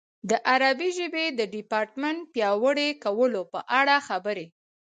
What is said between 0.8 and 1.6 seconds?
ژبې د